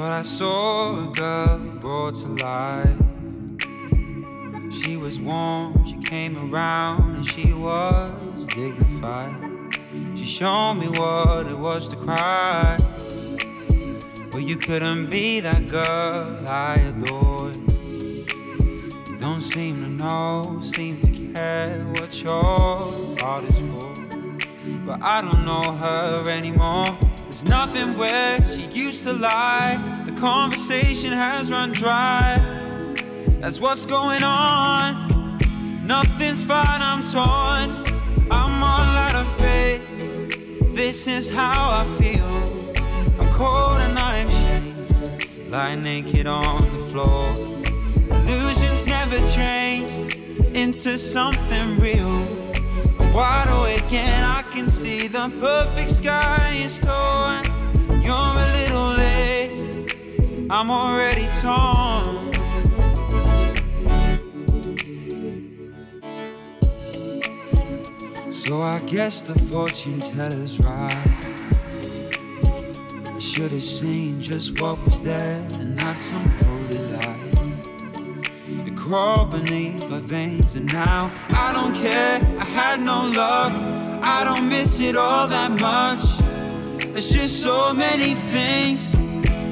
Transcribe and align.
Thought 0.00 0.12
I 0.12 0.22
saw 0.22 1.10
a 1.10 1.12
girl 1.12 1.58
brought 1.78 2.14
to 2.14 2.28
life. 2.42 2.96
She 4.72 4.96
was 4.96 5.20
warm, 5.20 5.84
she 5.84 5.98
came 5.98 6.38
around, 6.50 7.16
and 7.16 7.26
she 7.26 7.52
was 7.52 8.46
dignified. 8.46 9.34
She 10.16 10.24
showed 10.24 10.76
me 10.76 10.86
what 10.86 11.48
it 11.48 11.58
was 11.58 11.86
to 11.88 11.96
cry. 11.96 12.78
But 14.32 14.42
you 14.44 14.56
couldn't 14.56 15.10
be 15.10 15.40
that 15.40 15.68
girl 15.68 16.46
I 16.48 16.76
adored. 16.76 17.58
You 17.58 19.18
don't 19.20 19.42
seem 19.42 19.82
to 19.84 19.90
know, 19.90 20.60
seem 20.62 21.02
to 21.02 21.10
care 21.34 21.84
what 21.98 22.22
your 22.22 22.88
heart 23.20 23.44
is 23.44 23.54
for. 23.54 23.92
But 24.86 25.02
I 25.02 25.20
don't 25.20 25.44
know 25.44 25.72
her 25.72 26.24
anymore. 26.30 26.86
There's 27.24 27.44
nothing 27.44 27.98
where 27.98 28.42
she 28.48 28.59
used 28.74 29.04
to 29.04 29.12
lie. 29.12 29.78
The 30.06 30.12
conversation 30.12 31.12
has 31.12 31.50
run 31.50 31.72
dry. 31.72 32.38
That's 33.40 33.60
what's 33.60 33.86
going 33.86 34.22
on. 34.22 35.38
Nothing's 35.86 36.44
fine, 36.44 36.82
I'm 36.82 37.02
torn. 37.02 37.84
I'm 38.30 38.62
all 38.62 38.90
out 39.04 39.14
of 39.14 39.28
faith. 39.38 40.74
This 40.74 41.06
is 41.06 41.28
how 41.28 41.80
I 41.80 41.84
feel. 42.00 42.24
I'm 43.20 43.32
cold 43.34 43.78
and 43.80 43.98
I'm 43.98 44.28
shamed. 44.28 45.50
Lie 45.50 45.74
naked 45.76 46.26
on 46.26 46.60
the 46.72 46.80
floor. 46.90 47.34
Illusions 48.28 48.86
never 48.86 49.18
changed 49.34 50.14
into 50.54 50.96
something 50.98 51.78
real. 51.78 52.22
I'm 53.00 53.12
wide 53.12 53.50
awake 53.50 53.92
and 53.92 54.24
I 54.24 54.42
can 54.52 54.68
see 54.68 55.08
the 55.08 55.28
perfect 55.40 55.90
sky 55.90 56.52
is 56.56 56.78
torn. 56.78 57.49
I'm 60.52 60.68
already 60.68 61.28
torn. 61.42 62.32
So 68.32 68.60
I 68.60 68.80
guess 68.84 69.20
the 69.20 69.38
fortune 69.48 70.00
teller's 70.00 70.58
right. 70.58 70.92
I 73.14 73.18
should 73.20 73.52
have 73.52 73.62
seen 73.62 74.20
just 74.20 74.60
what 74.60 74.84
was 74.84 75.00
there 75.02 75.46
and 75.54 75.76
not 75.76 75.96
some 75.96 76.28
holy 76.42 76.78
light. 76.96 78.66
It 78.66 78.76
crawled 78.76 79.30
beneath 79.30 79.88
my 79.88 80.00
veins, 80.00 80.56
and 80.56 80.72
now 80.72 81.12
I 81.28 81.52
don't 81.52 81.74
care. 81.76 82.16
I 82.40 82.44
had 82.44 82.80
no 82.80 83.06
luck. 83.06 83.52
I 84.02 84.24
don't 84.24 84.48
miss 84.48 84.80
it 84.80 84.96
all 84.96 85.28
that 85.28 85.52
much. 85.60 86.02
There's 86.92 87.08
just 87.08 87.40
so 87.40 87.72
many 87.72 88.16
things 88.16 88.99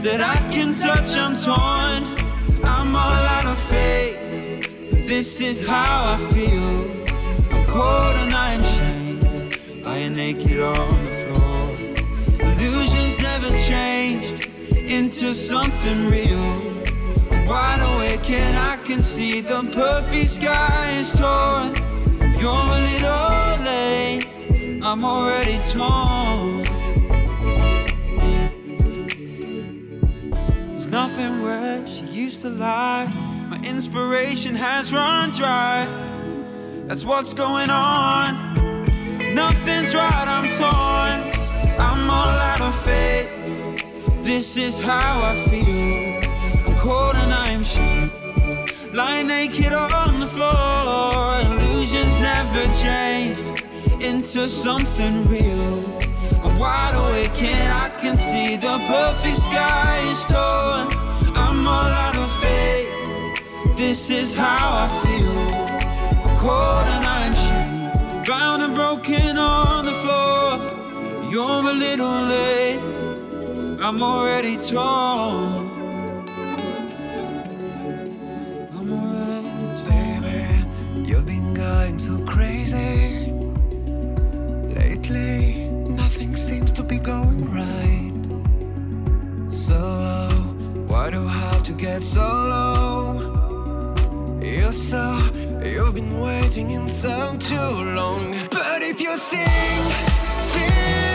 that 0.03 0.21
I 0.21 0.37
can 0.53 0.75
touch. 0.75 1.17
I'm 1.17 1.37
torn. 1.37 2.17
I'm 2.65 2.95
all 2.95 3.23
out 3.37 3.47
of 3.47 3.59
faith. 3.65 5.07
This 5.09 5.41
is 5.41 5.67
how 5.67 6.15
I 6.15 6.17
feel. 6.33 6.75
I'm 7.53 7.67
cold 7.67 8.17
and 8.23 8.35
I'm 8.35 8.63
shamed. 8.63 9.85
Lying 9.85 10.13
naked 10.13 10.61
on 10.61 11.05
the 11.05 11.13
floor. 11.23 11.67
Illusions 12.41 13.19
never 13.19 13.51
changed 13.71 14.47
into 14.75 15.35
something 15.35 16.07
real. 16.07 16.55
Wide 17.49 17.81
awake 17.81 18.31
and 18.31 18.57
I 18.57 18.77
can 18.85 19.01
see 19.01 19.41
the 19.41 19.63
perfect 19.75 20.31
sky 20.31 20.97
is 20.99 21.13
torn. 21.13 21.75
You're 22.39 22.53
a 22.53 22.81
little 22.91 23.65
late. 23.65 24.27
I'm 24.85 25.05
already 25.05 25.59
torn. 25.73 26.78
Nothing 31.03 31.43
where 31.43 31.87
she 31.87 32.05
used 32.07 32.43
to 32.43 32.51
lie. 32.51 33.07
My 33.49 33.61
inspiration 33.63 34.57
has 34.57 34.93
run 34.93 35.31
dry. 35.31 35.87
That's 36.89 37.05
what's 37.05 37.33
going 37.33 37.71
on. 37.71 38.25
Nothing's 39.33 39.95
right, 39.95 40.29
I'm 40.37 40.49
torn. 40.61 41.19
I'm 41.87 42.11
all 42.11 42.37
out 42.51 42.61
of 42.61 42.75
faith. 42.89 43.31
This 44.25 44.57
is 44.57 44.77
how 44.77 45.15
I 45.31 45.35
feel. 45.49 46.17
I'm 46.67 46.77
cold 46.85 47.15
and 47.23 47.33
I'm 47.33 47.63
shamed. 47.63 48.11
Lying 48.93 49.29
naked 49.29 49.73
on 49.73 50.19
the 50.19 50.31
floor. 50.37 51.41
Illusions 51.49 52.15
never 52.19 52.63
changed 52.83 53.47
into 54.03 54.49
something 54.49 55.15
real. 55.29 55.98
Wide 56.59 56.95
awake 56.97 57.43
and 57.43 57.73
I 57.73 57.89
can 58.01 58.17
see 58.17 58.57
the 58.57 58.79
perfect 58.89 59.37
sky 59.37 60.01
is 60.11 60.25
torn. 60.25 60.89
I'm 61.37 61.69
all 61.69 61.93
out 62.05 62.17
of 62.19 62.31
faith. 62.41 63.77
This 63.77 64.11
is 64.11 64.35
how 64.35 64.73
I 64.85 64.89
feel. 65.03 65.35
Cold 66.41 66.87
and 66.95 67.05
I'm 67.07 67.35
shamed. 67.35 68.27
Bound 68.27 68.63
and 68.63 68.75
broken 68.75 69.39
on 69.39 69.85
the 69.85 69.93
floor. 70.03 70.59
You're 71.31 71.71
a 71.71 71.73
little 71.73 72.23
late. 72.27 72.81
I'm 73.81 74.03
already 74.03 74.57
torn. 74.57 75.71
I'm 78.77 78.93
already 78.93 79.81
torn. 79.81 80.23
Baby, 80.23 81.09
you've 81.09 81.25
been 81.25 81.55
going 81.55 82.01
so 82.01 82.19
crazy. 82.25 83.33
Lately, 84.75 85.68
nothing 86.09 86.35
seems 86.35 86.73
to 86.73 86.83
be 86.83 86.99
going 86.99 87.45
right. 87.53 88.15
So 89.53 89.75
low, 89.75 90.31
why 90.87 91.11
do 91.11 91.29
I 91.29 91.33
have 91.51 91.63
to 91.65 91.73
get 91.73 92.03
so 92.03 92.27
low? 92.55 94.41
You're 94.43 94.73
so, 94.73 95.05
you've 95.63 95.95
been 95.95 96.19
waiting 96.19 96.71
in 96.71 96.89
so 96.89 97.37
too 97.37 97.73
long. 98.01 98.39
But 98.51 98.81
if 98.81 99.03
you 99.03 99.19
sing, 99.19 99.83
sing, 100.39 101.08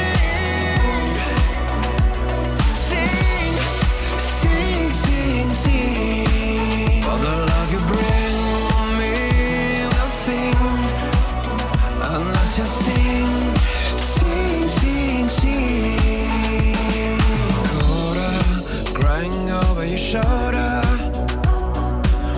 shoulder. 20.13 20.81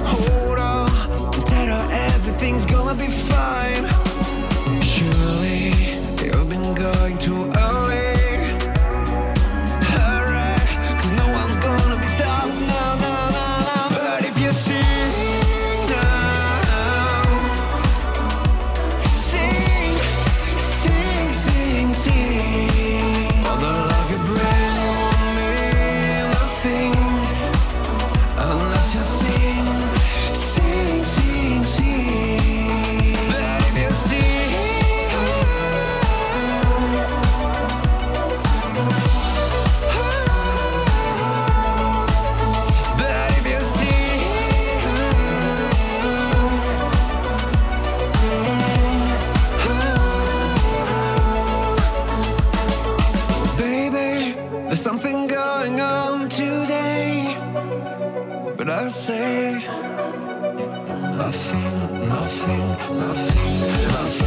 Hold 0.05 0.59
on, 0.59 1.43
tell 1.43 1.77
her 1.77 1.87
everything's 2.13 2.65
gonna 2.65 2.95
be 2.95 3.07
fine. 3.07 4.14
I 62.97 63.13
feel, 63.13 64.24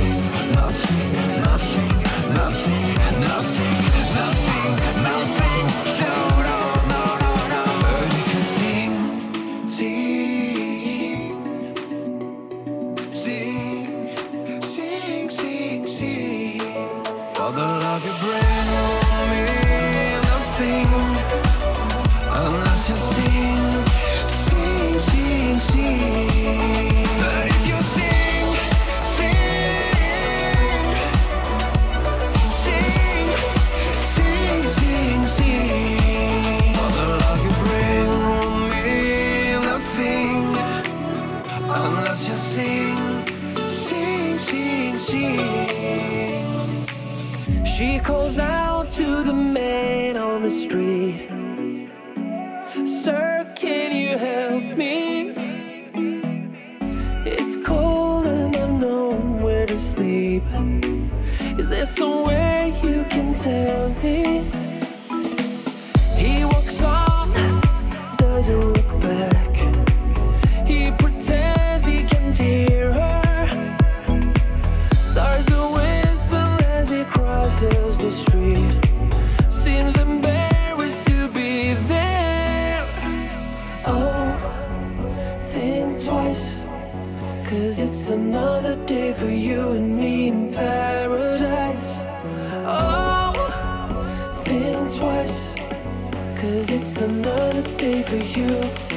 Can 53.58 53.90
you 53.90 54.16
help 54.16 54.76
me? 54.76 55.32
It's 57.26 57.56
cold 57.66 58.24
and 58.26 58.54
I'm 58.54 58.78
nowhere 58.78 59.66
to 59.66 59.80
sleep. 59.80 60.44
Is 61.58 61.68
there 61.68 61.84
somewhere 61.84 62.68
you 62.84 63.04
can 63.10 63.34
tell 63.34 63.88
me? 63.94 64.44
He 66.14 66.44
walks 66.44 66.84
on, 66.84 67.32
doesn't 68.18 68.87
another 88.10 88.76
day 88.86 89.12
for 89.12 89.28
you 89.28 89.72
and 89.72 89.96
me 89.96 90.28
in 90.28 90.52
paradise. 90.52 91.98
Oh, 92.66 93.32
think 94.44 94.94
twice, 94.94 95.54
cause 96.40 96.70
it's 96.70 97.00
another 97.00 97.62
day 97.76 98.02
for 98.02 98.16
you. 98.38 98.87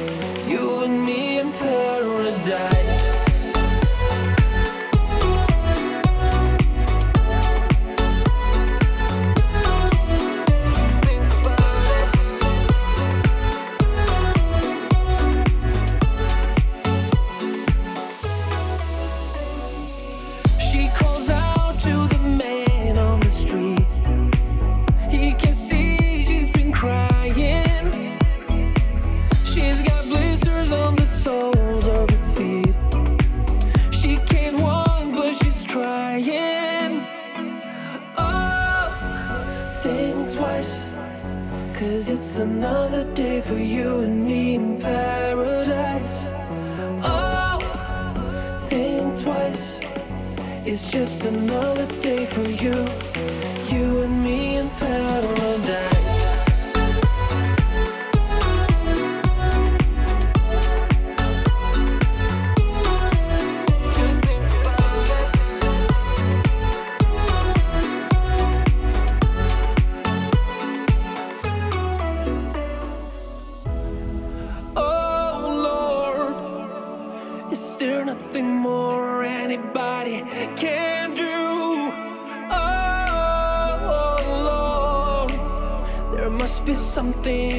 something 86.92 87.51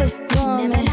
that 0.00 0.84
you 0.84 0.89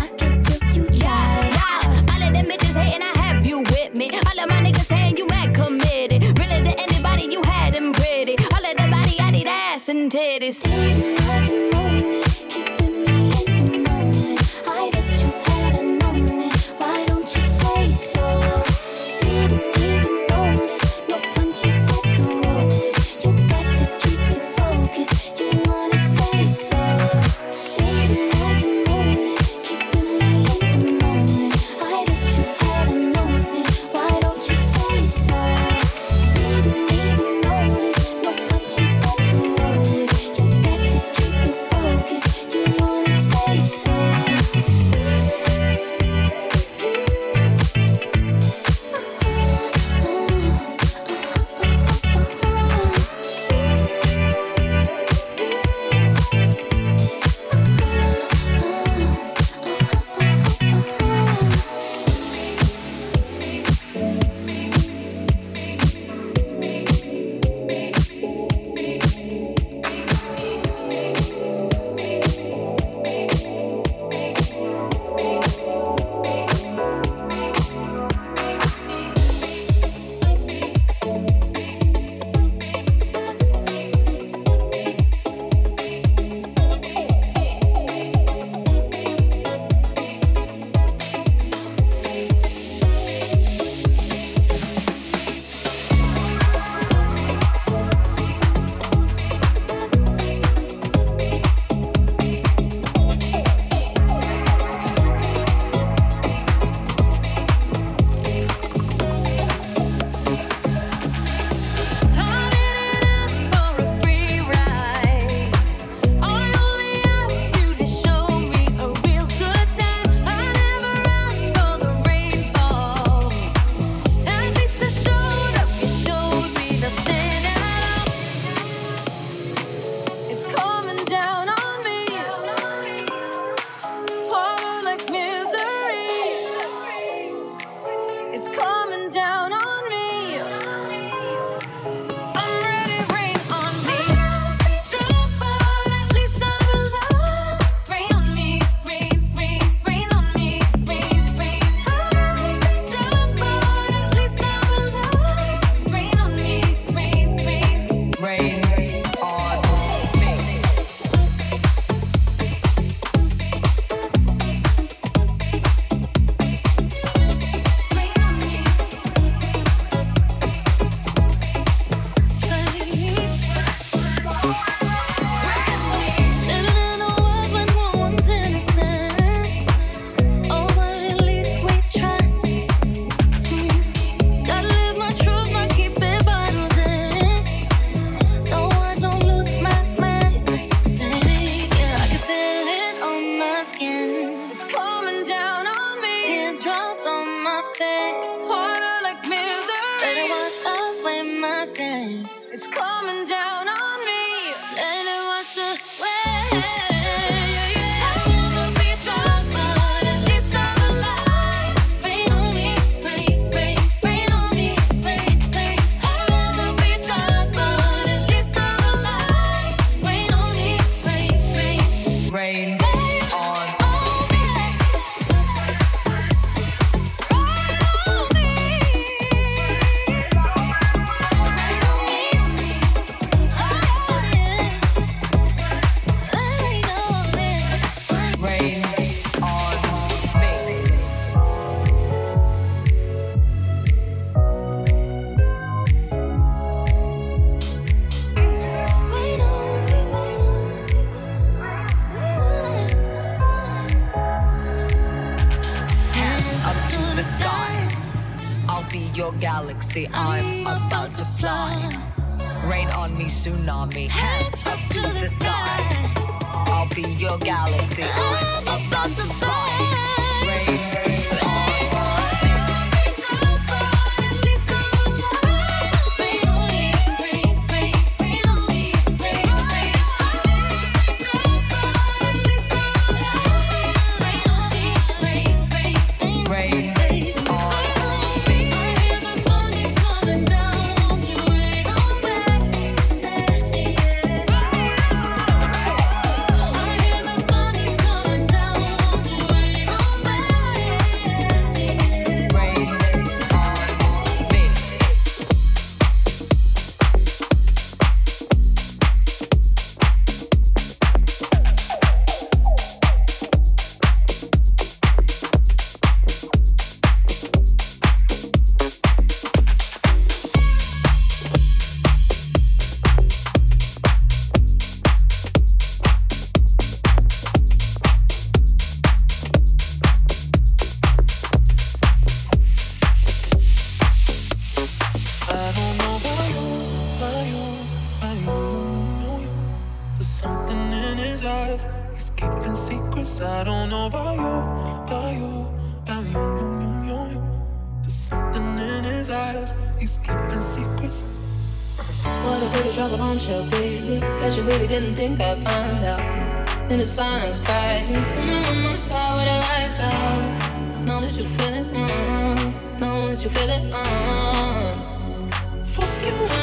bombshell, 353.17 353.69
baby. 353.69 354.19
Cause 354.39 354.57
you 354.57 354.63
really 354.63 354.87
didn't 354.87 355.15
think 355.15 355.41
I'd 355.41 355.61
find 355.63 356.05
out. 356.05 356.91
In 356.91 356.99
the 356.99 357.05
silence, 357.05 357.59
cry. 357.59 358.05
And 358.37 358.47
now 358.47 358.69
I'm 358.69 358.85
on 358.85 358.93
the 358.93 358.99
side 358.99 359.35
with 359.35 359.45
the 359.45 359.57
lights 359.65 359.99
out. 359.99 361.03
Know 361.03 361.21
that 361.21 361.33
you 361.33 361.43
feel 361.43 361.73
it, 361.73 361.85
mm-hmm. 361.87 362.99
Know 362.99 363.27
that 363.29 363.43
you 363.43 363.49
feel 363.49 363.69
it, 363.69 363.81
mm-hmm. 363.91 365.47
Fuck 365.85 366.25
you. 366.25 366.56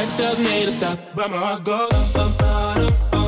Head 0.00 0.16
tells 0.16 0.38
me 0.38 0.64
to 0.64 0.70
stop, 0.70 0.98
but 1.14 1.30
my 1.30 1.36
heart 1.36 1.64
goes. 1.64 2.12
Bum, 2.12 2.32
bum, 2.38 2.90
bum, 3.10 3.26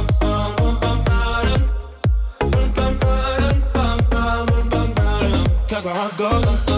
Cause 5.69 5.85
my 5.85 5.93
heart 5.93 6.17
goes. 6.17 6.73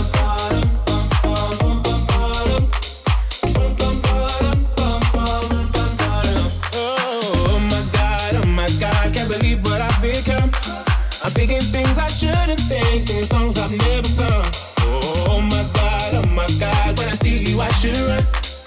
I'm 11.24 11.30
thinking 11.30 11.61
things 11.61 11.98
I 11.98 12.09
shouldn't 12.09 12.61
think, 12.61 13.02
singing 13.02 13.24
songs 13.24 13.59
I've 13.59 13.70
never 13.70 14.09
sung. 14.09 14.44
Oh 14.78 15.40
my 15.40 15.64
god, 15.72 16.14
oh 16.14 16.28
my 16.28 16.46
god, 16.61 16.98
when 16.98 17.09
I 17.09 17.14
see 17.14 17.38
you 17.50 17.61
I 17.61 17.70
should 17.70 17.96
run. 17.96 18.43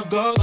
how 0.00 0.32
it 0.32 0.39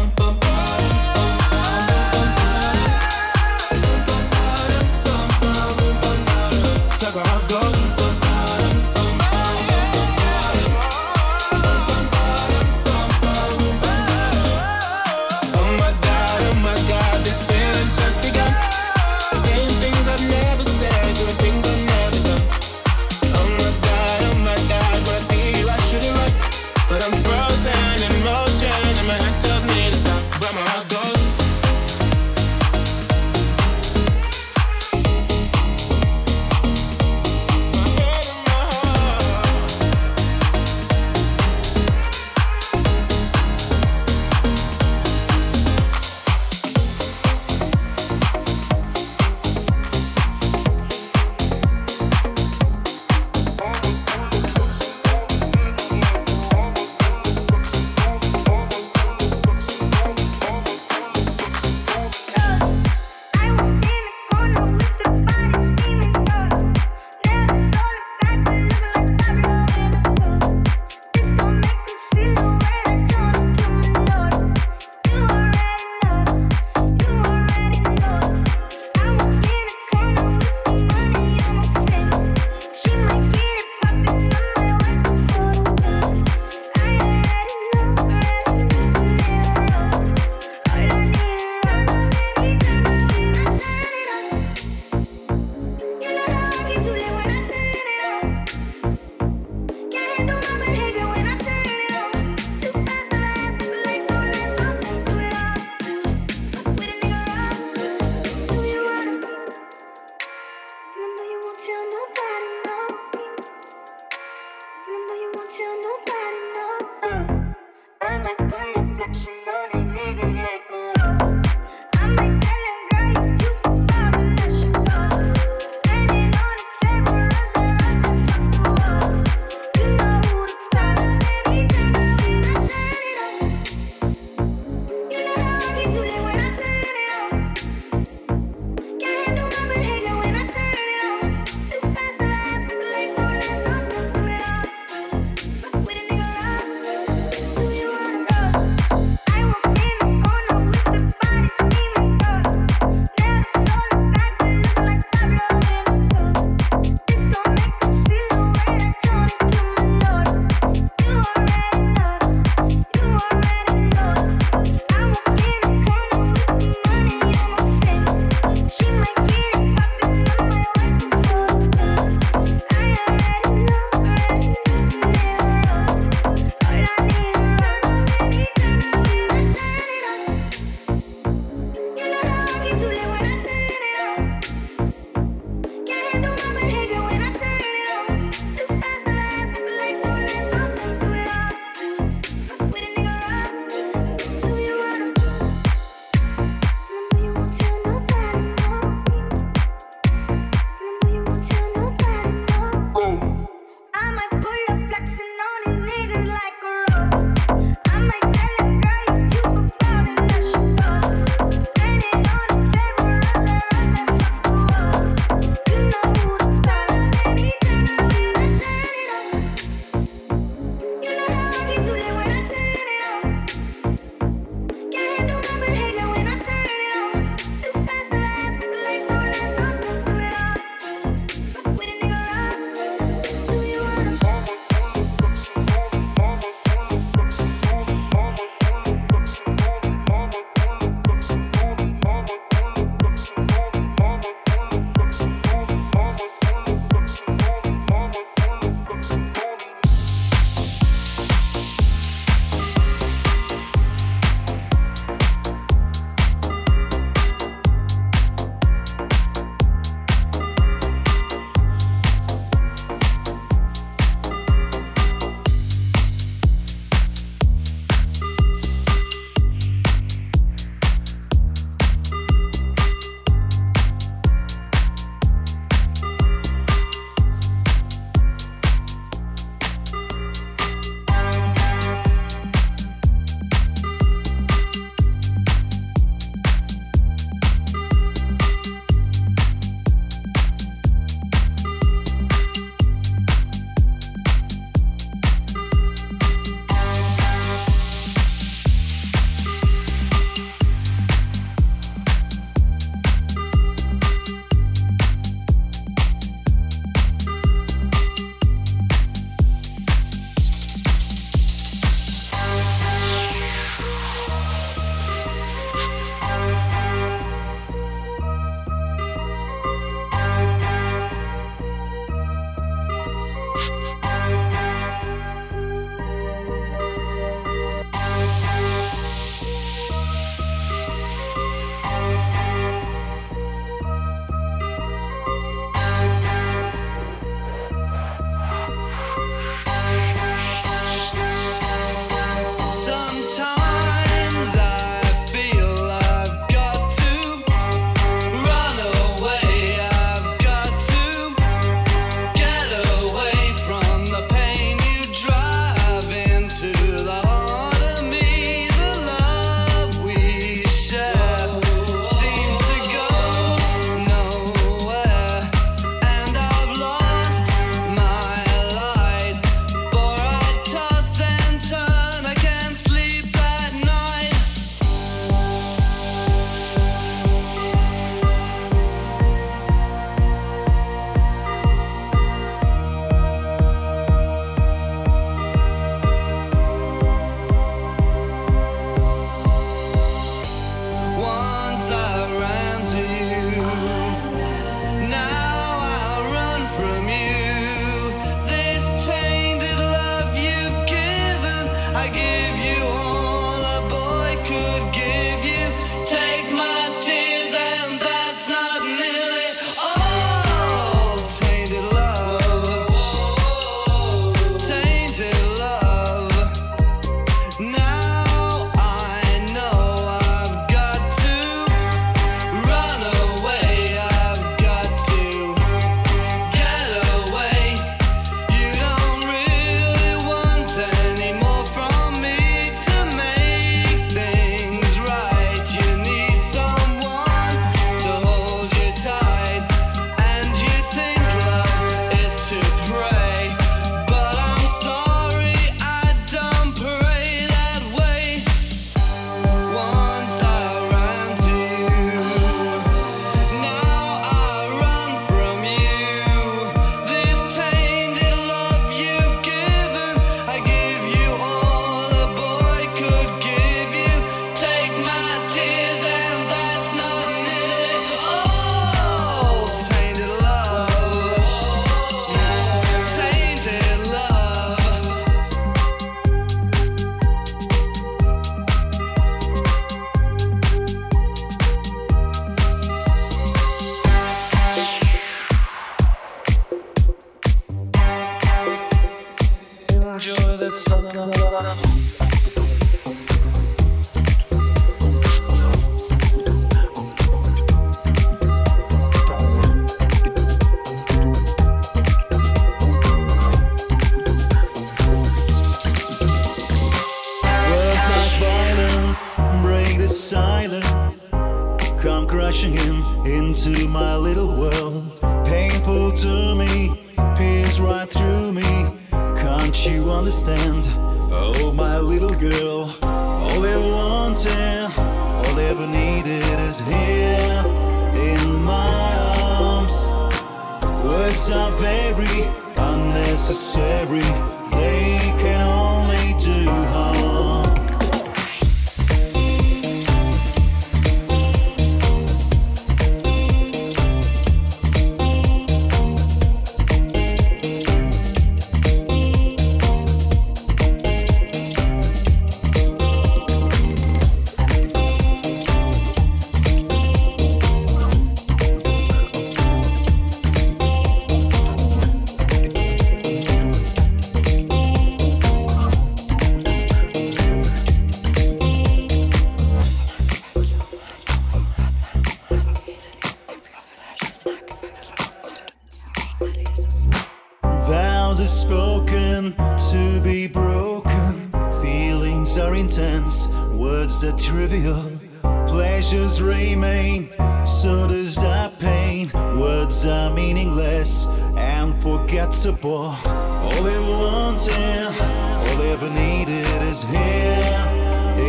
meaningless 590.38 591.26
and 591.58 592.00
forgettable. 592.04 593.16
All 593.26 593.82
they 593.82 594.00
wanted, 594.00 595.08
all 595.18 595.78
they 595.80 595.92
ever 595.94 596.10
needed 596.12 596.68
is 596.84 597.02
here 597.02 597.80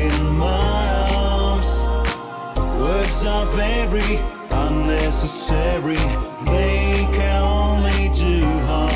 in 0.05 0.15
my 0.37 1.09
arms. 1.15 1.73
Words 2.79 3.25
are 3.25 3.47
very 3.57 4.17
unnecessary, 4.51 6.05
they 6.45 7.09
can 7.17 7.43
only 7.43 8.11
do 8.11 8.43
harm. 8.67 8.88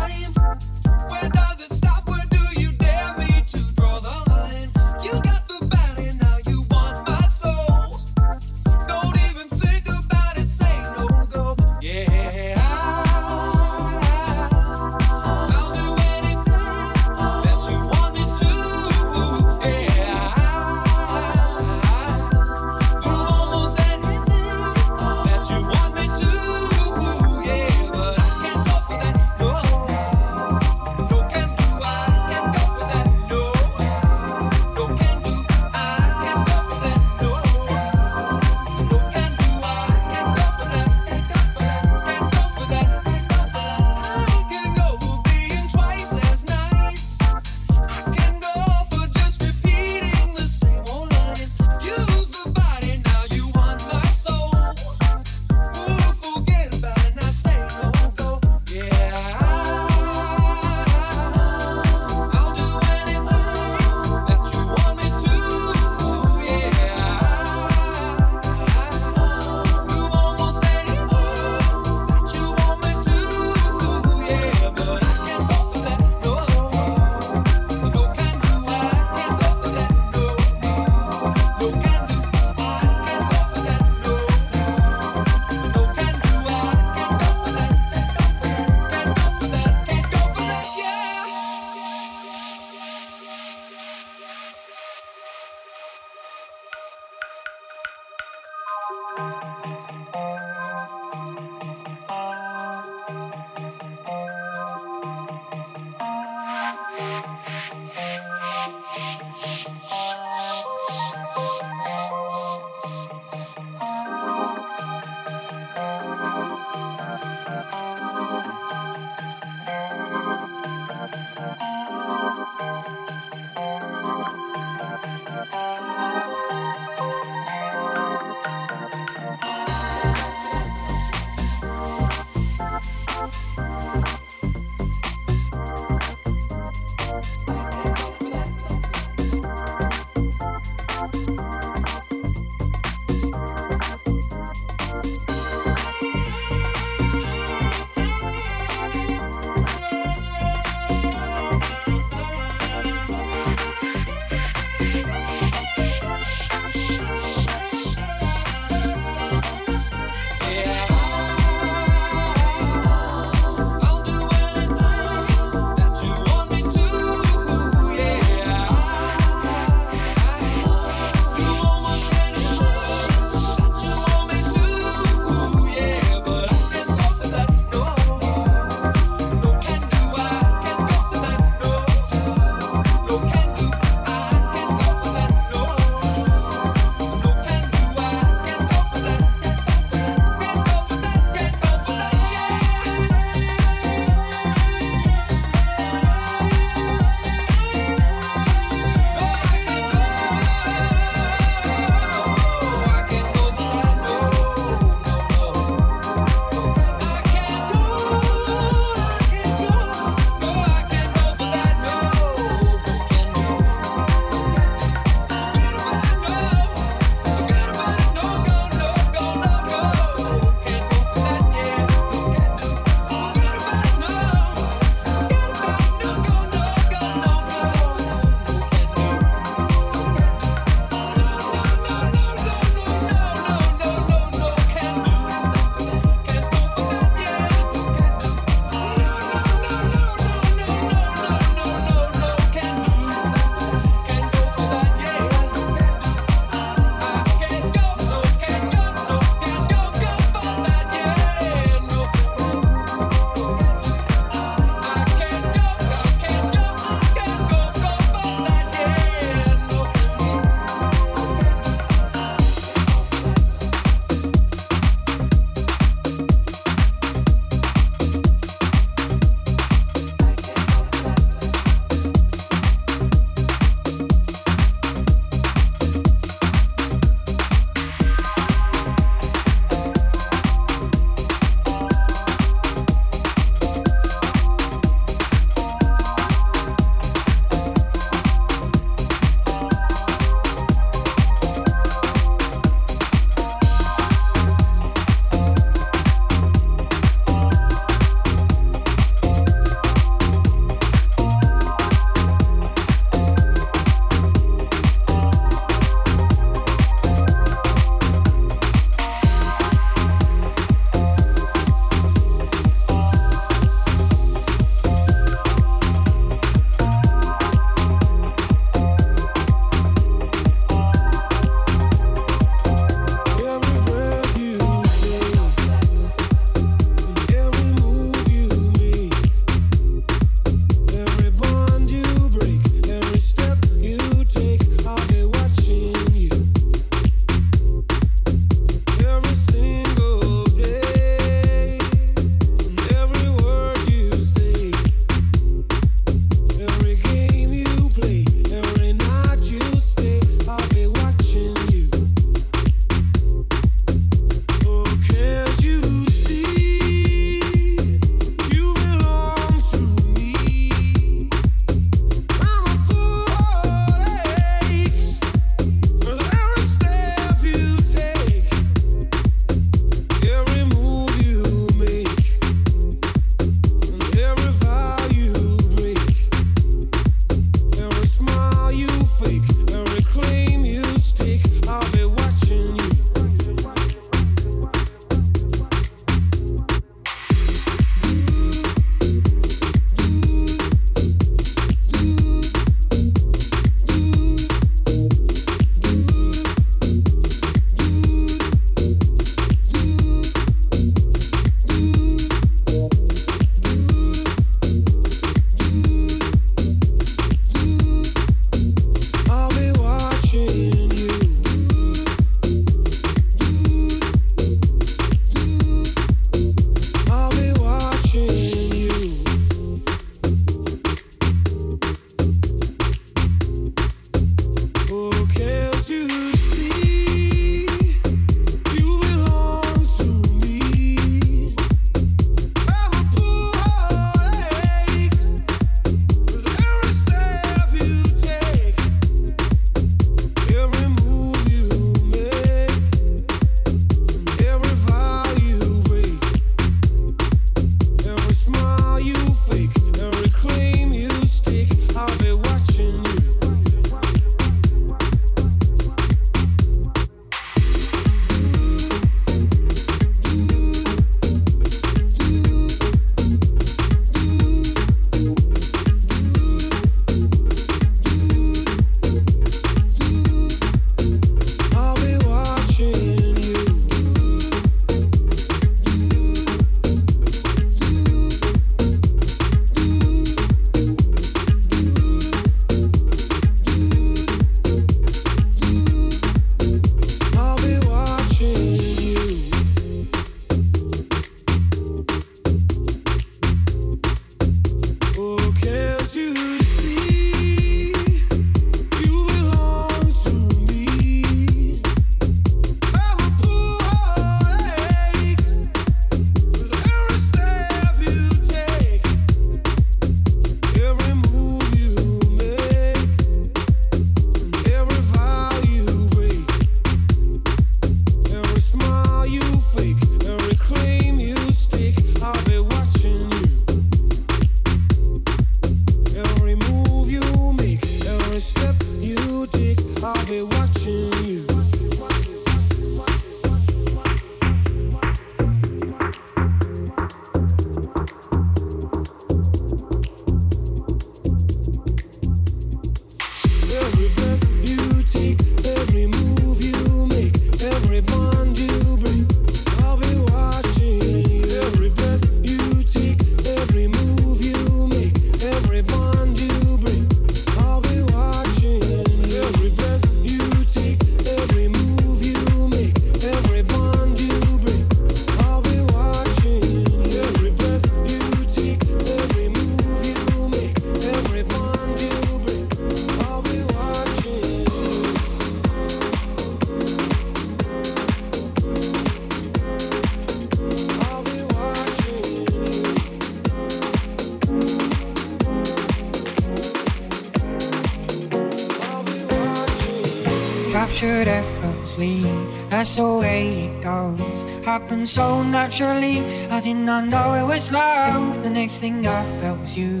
That's 592.82 592.96
the 592.96 593.18
way 593.18 593.66
it 593.66 593.80
goes. 593.80 594.42
Happened 594.64 595.08
so 595.08 595.40
naturally. 595.44 596.18
I 596.50 596.58
did 596.58 596.78
not 596.78 597.06
know 597.06 597.34
it 597.34 597.46
was 597.46 597.70
love. 597.70 598.42
The 598.42 598.50
next 598.50 598.78
thing 598.80 599.06
I 599.06 599.22
felt 599.40 599.60
was 599.60 599.78
you 599.78 600.00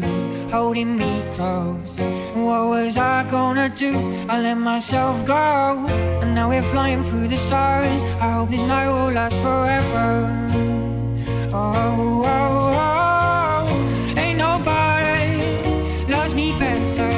holding 0.50 0.96
me 0.96 1.22
close. 1.30 2.00
What 2.34 2.62
was 2.74 2.98
I 2.98 3.22
gonna 3.30 3.68
do? 3.68 3.94
I 4.28 4.40
let 4.40 4.56
myself 4.56 5.24
go. 5.24 5.86
And 6.22 6.34
now 6.34 6.48
we're 6.48 6.68
flying 6.74 7.04
through 7.04 7.28
the 7.28 7.36
stars. 7.36 8.02
I 8.20 8.32
hope 8.32 8.48
this 8.48 8.64
night 8.64 8.88
will 8.88 9.12
last 9.12 9.40
forever. 9.40 10.26
Oh, 11.52 12.24
oh, 12.26 12.74
oh. 12.88 14.18
Ain't 14.18 14.38
nobody 14.38 16.10
loves 16.10 16.34
me 16.34 16.58
better. 16.58 17.12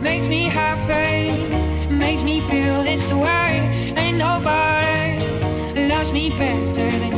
Makes 0.00 0.28
me 0.28 0.44
happy 0.44 1.20
makes 1.90 2.24
me 2.24 2.40
feel 2.40 2.82
this 2.82 3.12
way. 3.12 3.49
Me 6.20 6.28
better 6.28 6.90
than 6.98 7.09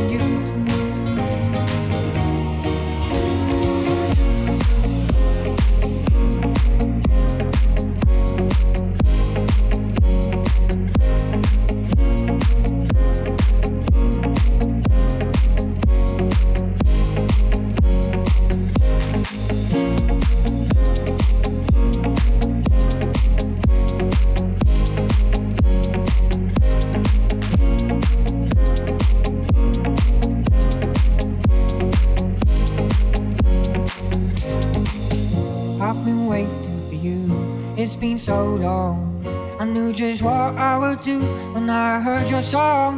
been 38.02 38.18
so 38.18 38.56
long. 38.56 39.24
I 39.60 39.64
knew 39.64 39.92
just 39.92 40.22
what 40.22 40.58
I 40.58 40.76
would 40.76 41.02
do 41.02 41.20
when 41.54 41.70
I 41.70 42.00
heard 42.00 42.28
your 42.28 42.42
song. 42.42 42.94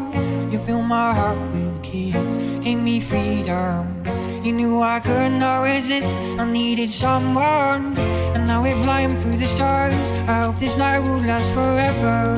You 0.50 0.58
filled 0.58 0.86
my 0.86 1.12
heart 1.12 1.38
with 1.52 1.82
kiss, 1.82 2.38
gave 2.64 2.78
me 2.78 3.00
freedom. 3.00 4.02
You 4.42 4.52
knew 4.52 4.80
I 4.80 5.00
could 5.00 5.32
not 5.32 5.60
resist. 5.60 6.10
I 6.40 6.50
needed 6.50 6.90
someone, 6.90 7.98
and 8.34 8.46
now 8.46 8.62
we're 8.62 8.82
flying 8.82 9.14
through 9.16 9.36
the 9.36 9.44
stars. 9.44 10.10
I 10.26 10.40
hope 10.44 10.56
this 10.56 10.78
night 10.78 11.00
will 11.00 11.20
last 11.20 11.52
forever. 11.52 12.36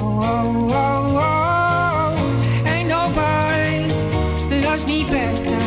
Oh, 0.00 0.20
oh, 0.30 0.70
oh, 0.82 1.28
oh. 1.28 2.72
ain't 2.72 2.88
nobody 2.88 3.84
loves 4.64 4.86
me 4.86 5.04
better, 5.04 5.60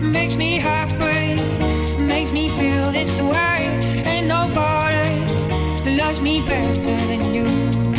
makes 0.00 0.36
me 0.36 0.58
happy, 0.58 1.42
makes 1.98 2.30
me 2.30 2.50
feel 2.50 2.92
this 2.92 3.20
way 3.20 3.52
Ain't 4.06 4.28
nobody 4.28 4.71
me 6.20 6.42
better 6.46 6.96
than 7.06 7.32
you. 7.32 7.91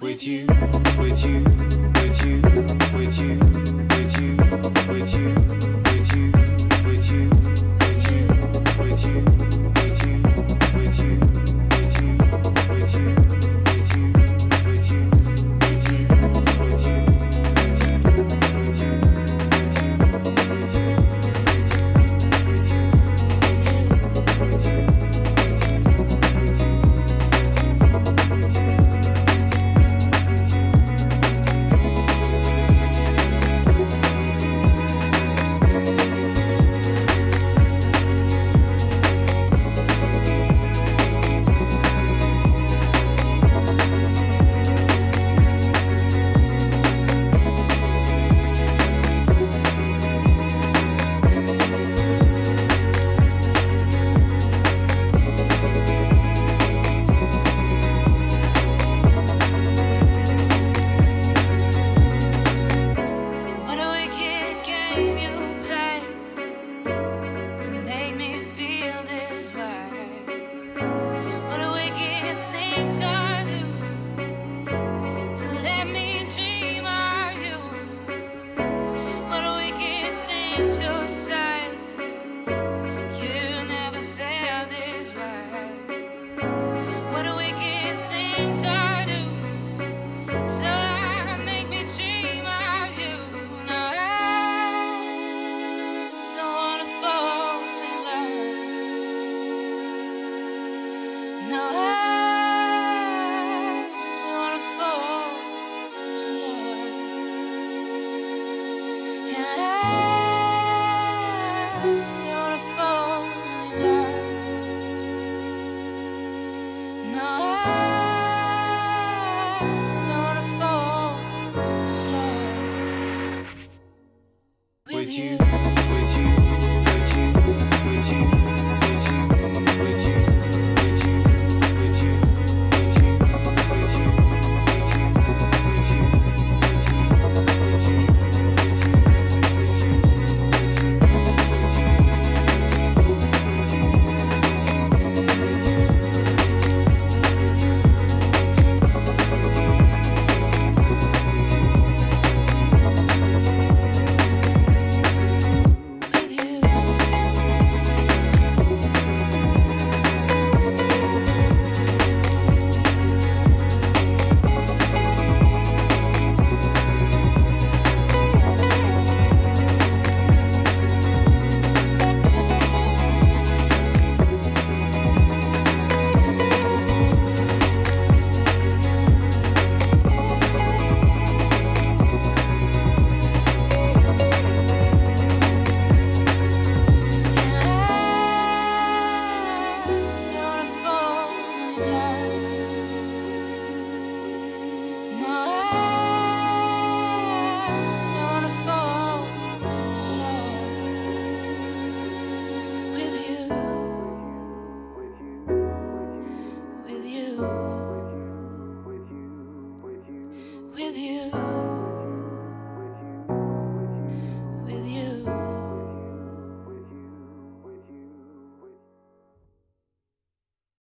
With 0.00 0.26
you, 0.26 0.46
with 0.98 1.24
you. 1.24 1.69